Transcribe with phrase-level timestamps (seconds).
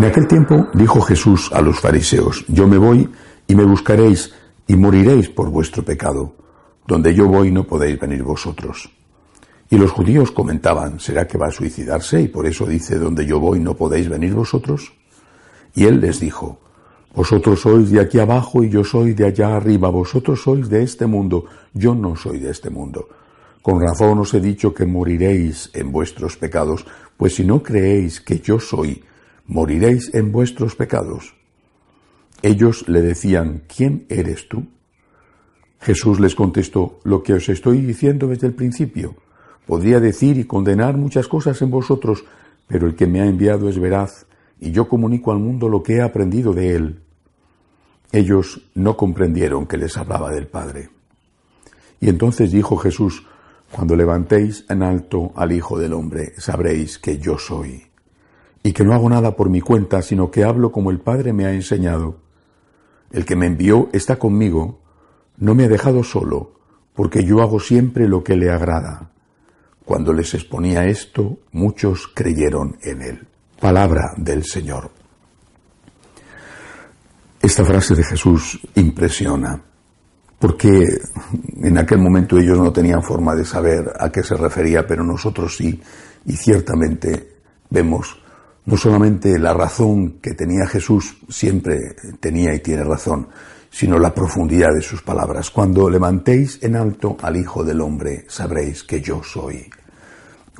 [0.00, 3.06] En aquel tiempo dijo Jesús a los fariseos, yo me voy
[3.46, 4.32] y me buscaréis
[4.66, 6.36] y moriréis por vuestro pecado.
[6.86, 8.90] Donde yo voy no podéis venir vosotros.
[9.68, 13.40] Y los judíos comentaban, ¿será que va a suicidarse y por eso dice, donde yo
[13.40, 14.90] voy no podéis venir vosotros?
[15.74, 16.60] Y él les dijo,
[17.14, 21.04] vosotros sois de aquí abajo y yo soy de allá arriba, vosotros sois de este
[21.04, 23.06] mundo, yo no soy de este mundo.
[23.60, 26.86] Con razón os he dicho que moriréis en vuestros pecados,
[27.18, 29.04] pues si no creéis que yo soy,
[29.50, 31.34] moriréis en vuestros pecados.
[32.40, 34.68] Ellos le decían, ¿quién eres tú?
[35.80, 39.16] Jesús les contestó, lo que os estoy diciendo desde el principio.
[39.66, 42.24] Podría decir y condenar muchas cosas en vosotros,
[42.68, 44.26] pero el que me ha enviado es veraz,
[44.60, 47.00] y yo comunico al mundo lo que he aprendido de él.
[48.12, 50.90] Ellos no comprendieron que les hablaba del Padre.
[52.00, 53.26] Y entonces dijo Jesús,
[53.72, 57.89] cuando levantéis en alto al Hijo del Hombre, sabréis que yo soy
[58.62, 61.46] y que no hago nada por mi cuenta, sino que hablo como el Padre me
[61.46, 62.18] ha enseñado.
[63.10, 64.80] El que me envió está conmigo,
[65.38, 66.52] no me ha dejado solo,
[66.94, 69.10] porque yo hago siempre lo que le agrada.
[69.84, 73.26] Cuando les exponía esto, muchos creyeron en él.
[73.58, 74.90] Palabra del Señor.
[77.40, 79.60] Esta frase de Jesús impresiona,
[80.38, 80.84] porque
[81.62, 85.56] en aquel momento ellos no tenían forma de saber a qué se refería, pero nosotros
[85.56, 85.80] sí,
[86.26, 87.36] y ciertamente
[87.70, 88.19] vemos
[88.66, 93.28] no solamente la razón que tenía Jesús, siempre tenía y tiene razón,
[93.70, 95.50] sino la profundidad de sus palabras.
[95.50, 99.68] Cuando levantéis en alto al Hijo del Hombre, sabréis que yo soy.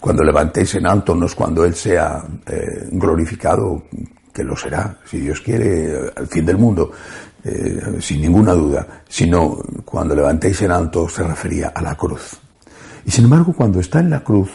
[0.00, 3.84] Cuando levantéis en alto no es cuando Él sea eh, glorificado,
[4.32, 6.92] que lo será, si Dios quiere, al fin del mundo,
[7.44, 12.38] eh, sin ninguna duda, sino cuando levantéis en alto se refería a la cruz.
[13.04, 14.50] Y sin embargo, cuando está en la cruz,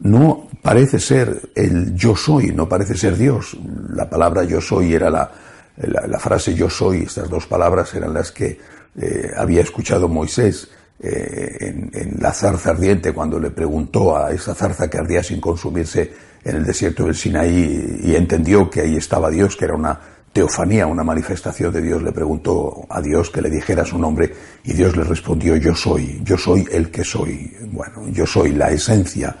[0.00, 3.56] no parece ser el yo soy, no parece ser Dios.
[3.90, 5.30] La palabra yo soy era la,
[5.76, 8.58] la, frase yo soy, estas dos palabras eran las que
[9.00, 10.68] eh, había escuchado Moisés
[11.00, 15.40] eh, en, en, la zarza ardiente cuando le preguntó a esa zarza que ardía sin
[15.40, 16.12] consumirse
[16.44, 19.98] en el desierto del Sinaí y entendió que ahí estaba Dios, que era una
[20.32, 24.34] teofanía, una manifestación de Dios, le preguntó a Dios que le dijera su nombre
[24.64, 27.56] y Dios le respondió yo soy, yo soy el que soy.
[27.70, 29.34] Bueno, yo soy la esencia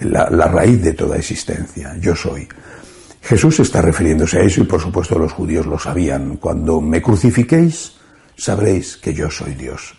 [0.00, 2.48] la, raíz de toda existencia, yo soy.
[3.20, 6.36] Jesús está refiriéndose a eso y por supuesto los judíos lo sabían.
[6.36, 7.94] Cuando me crucifiquéis,
[8.36, 9.94] sabréis que yo soy Dios.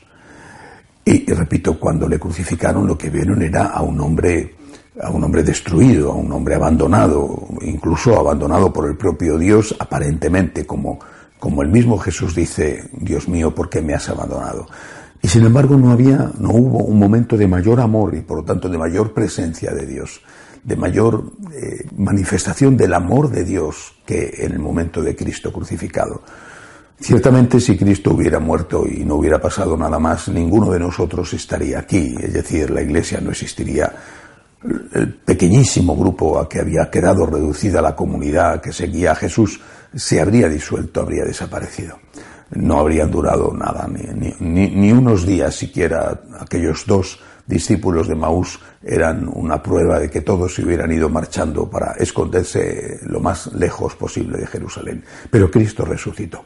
[1.06, 4.56] Y, repito, cuando le crucificaron lo que vieron era a un hombre
[5.02, 10.66] a un hombre destruido, a un hombre abandonado, incluso abandonado por el propio Dios, aparentemente,
[10.66, 11.00] como,
[11.40, 14.68] como el mismo Jesús dice, Dios mío, ¿por qué me has abandonado?
[15.22, 18.44] Y sin embargo no había, no hubo un momento de mayor amor y por lo
[18.44, 20.22] tanto de mayor presencia de Dios,
[20.63, 26.22] de mayor eh, manifestación del amor de Dios que en el momento de Cristo crucificado.
[27.02, 31.79] Ciertamente si Cristo hubiera muerto y no hubiera pasado nada más, ninguno de nosotros estaría
[31.79, 33.94] aquí, es decir, la Iglesia no existiría.
[34.94, 39.62] El pequeñísimo grupo a que había quedado reducida la comunidad que seguía a Jesús
[39.96, 41.97] se habría disuelto, habría desaparecido
[42.52, 46.22] no habrían durado nada, ni, ni, unos días siquiera.
[46.40, 51.70] Aquellos dos discípulos de Maús eran una prueba de que todos se hubieran ido marchando
[51.70, 55.04] para esconderse lo más lejos posible de Jerusalén.
[55.30, 56.46] Pero Cristo resucitó.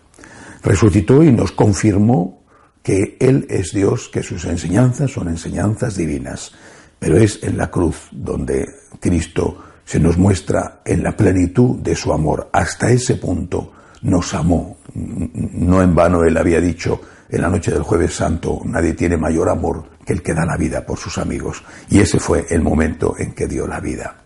[0.62, 2.44] Resucitó y nos confirmó
[2.82, 6.52] que Él es Dios, que sus enseñanzas son enseñanzas divinas.
[7.00, 8.68] Pero es en la cruz donde
[9.00, 12.50] Cristo se nos muestra en la plenitud de su amor.
[12.52, 13.72] Hasta ese punto
[14.04, 14.78] nos amó.
[14.94, 19.50] No en vano él había dicho en la noche del jueves santo, nadie tiene mayor
[19.50, 21.64] amor que el que da la vida por sus amigos.
[21.90, 24.18] Y ese fue el momento en que dio la vida.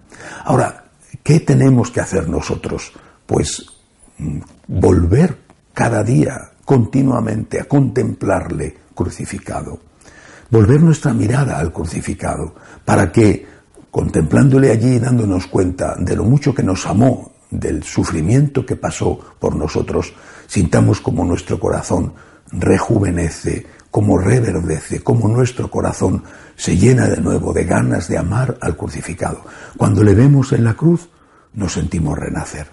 [0.43, 0.85] Ahora,
[1.23, 2.91] ¿qué tenemos que hacer nosotros?
[3.25, 3.65] Pues
[4.17, 5.37] mm, volver
[5.73, 9.79] cada día continuamente a contemplarle crucificado.
[10.49, 13.45] Volver nuestra mirada al crucificado para que,
[13.91, 19.19] contemplándole allí y dándonos cuenta de lo mucho que nos amó del sufrimiento que pasó
[19.39, 20.13] por nosotros,
[20.47, 22.13] sintamos como nuestro corazón
[22.51, 26.23] rejuvenece, cómo reverdece, cómo nuestro corazón
[26.55, 29.41] se llena de nuevo de ganas de amar al crucificado.
[29.77, 31.09] Cuando le vemos en la cruz,
[31.53, 32.67] nos sentimos renacer.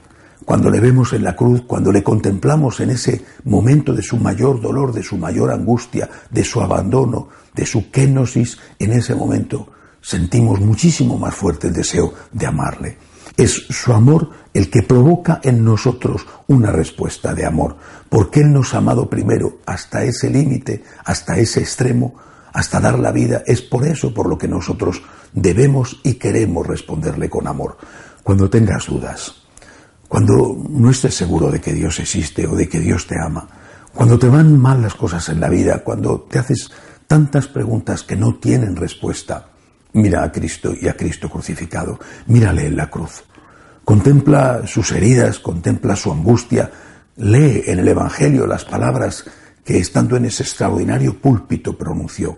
[0.45, 4.61] Cuando le vemos en la cruz, cuando le contemplamos en ese momento de su mayor
[4.61, 9.69] dolor, de su mayor angustia, de su abandono, de su kenosis, en ese momento
[10.03, 12.99] sentimos muchísimo más fuerte el deseo de amarle.
[13.37, 17.77] Es su amor el que provoca en nosotros una respuesta de amor,
[18.09, 22.15] porque Él nos ha amado primero hasta ese límite, hasta ese extremo,
[22.53, 23.43] hasta dar la vida.
[23.47, 25.03] Es por eso por lo que nosotros
[25.33, 27.77] debemos y queremos responderle con amor.
[28.23, 29.35] Cuando tengas dudas,
[30.09, 33.49] cuando no estés seguro de que Dios existe o de que Dios te ama,
[33.93, 36.71] cuando te van mal las cosas en la vida, cuando te haces
[37.09, 39.49] tantas preguntas que no tienen respuesta,
[39.95, 43.23] Mira a Cristo y a Cristo crucificado, mírale en la cruz.
[43.85, 46.71] Contempla sus heridas, contempla su angustia,
[47.17, 49.25] lee en el Evangelio las palabras
[49.65, 52.37] que estando en ese extraordinario púlpito pronunció.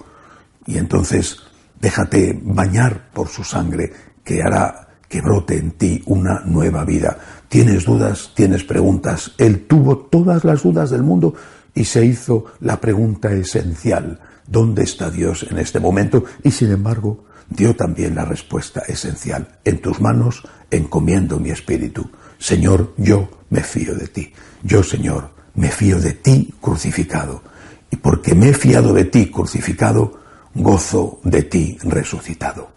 [0.67, 1.39] Y entonces
[1.81, 3.93] déjate bañar por su sangre
[4.23, 7.19] que hará que brote en ti una nueva vida.
[7.49, 9.33] Tienes dudas, tienes preguntas.
[9.39, 11.35] Él tuvo todas las dudas del mundo
[11.75, 14.21] y se hizo la pregunta esencial.
[14.47, 16.25] ¿Dónde está Dios en este momento?
[16.43, 19.59] Y sin embargo, dio también la respuesta esencial.
[19.65, 22.11] En tus manos encomiendo mi espíritu.
[22.39, 24.33] Señor, yo me fío de ti.
[24.63, 27.43] Yo, Señor, me fío de ti crucificado.
[27.91, 30.21] Y porque me he fiado de ti crucificado,
[30.55, 32.71] gozo de ti resucitado.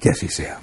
[0.00, 0.60] Que así sea.